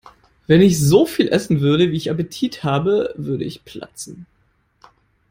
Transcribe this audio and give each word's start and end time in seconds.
Wenn 0.47 0.61
ich 0.61 0.79
so 0.81 1.05
viel 1.05 1.27
essen 1.27 1.59
würde, 1.61 1.91
wie 1.91 1.95
ich 1.97 2.09
Appetit 2.09 2.63
habe, 2.63 3.13
würde 3.17 3.43
ich 3.43 3.63
platzen. 3.65 4.25